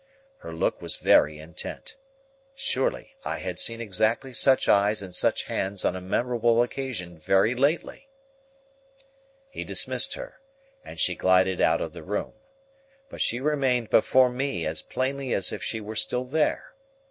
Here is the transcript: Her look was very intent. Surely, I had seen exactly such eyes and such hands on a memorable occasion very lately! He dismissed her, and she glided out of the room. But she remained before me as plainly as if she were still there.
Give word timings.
Her 0.39 0.51
look 0.51 0.81
was 0.81 0.95
very 0.95 1.37
intent. 1.37 1.95
Surely, 2.55 3.17
I 3.23 3.37
had 3.37 3.59
seen 3.59 3.79
exactly 3.79 4.33
such 4.33 4.67
eyes 4.67 5.03
and 5.03 5.13
such 5.13 5.43
hands 5.43 5.85
on 5.85 5.95
a 5.95 6.01
memorable 6.01 6.63
occasion 6.63 7.19
very 7.19 7.53
lately! 7.53 8.09
He 9.51 9.63
dismissed 9.63 10.15
her, 10.15 10.41
and 10.83 10.99
she 10.99 11.13
glided 11.13 11.61
out 11.61 11.81
of 11.81 11.93
the 11.93 12.01
room. 12.01 12.33
But 13.09 13.21
she 13.21 13.39
remained 13.39 13.91
before 13.91 14.31
me 14.31 14.65
as 14.65 14.81
plainly 14.81 15.35
as 15.35 15.51
if 15.51 15.61
she 15.63 15.79
were 15.79 15.95
still 15.95 16.25
there. 16.25 16.73